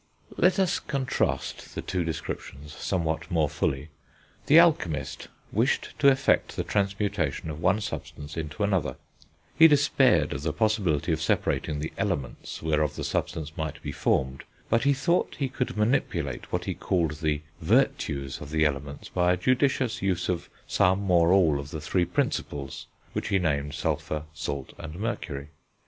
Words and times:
Let 0.35 0.57
us 0.57 0.79
contrast 0.79 1.75
the 1.75 1.83
two 1.83 2.03
descriptions 2.03 2.73
somewhat 2.73 3.29
more 3.29 3.47
fully. 3.47 3.89
The 4.47 4.59
alchemist 4.59 5.27
wished 5.51 5.93
to 5.99 6.07
effect 6.09 6.55
the 6.55 6.63
transmutation 6.63 7.51
of 7.51 7.61
one 7.61 7.81
substance 7.81 8.35
into 8.35 8.63
another; 8.63 8.95
he 9.55 9.67
despaired 9.67 10.33
of 10.33 10.41
the 10.41 10.53
possibility 10.53 11.11
of 11.11 11.21
separating 11.21 11.77
the 11.77 11.93
Elements 11.99 12.63
whereof 12.63 12.95
the 12.95 13.03
substance 13.03 13.55
might 13.55 13.79
be 13.83 13.91
formed, 13.91 14.43
but 14.71 14.85
he 14.85 14.93
thought 14.93 15.35
he 15.37 15.47
could 15.49 15.77
manipulate 15.77 16.51
what 16.51 16.65
he 16.65 16.73
called 16.73 17.21
the 17.21 17.43
virtues 17.61 18.41
of 18.41 18.49
the 18.49 18.65
Elements 18.65 19.07
by 19.09 19.31
a 19.33 19.37
judicious 19.37 20.01
use 20.01 20.29
of 20.29 20.49
some 20.65 21.11
or 21.11 21.31
all 21.31 21.59
of 21.59 21.69
the 21.69 21.79
three 21.79 22.05
Principles, 22.05 22.87
which 23.13 23.27
he 23.27 23.37
named 23.37 23.75
Sulphur, 23.75 24.23
Salt, 24.33 24.73
and 24.79 24.95
Mercury. 24.99 25.49